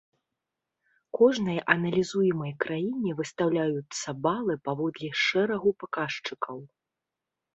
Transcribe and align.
Кожнай 1.17 1.59
аналізуемай 1.73 2.53
краіне 2.63 3.11
выстаўляюцца 3.19 4.09
балы 4.27 4.55
паводле 4.69 5.09
шэрагу 5.27 5.69
паказчыкаў. 5.83 6.57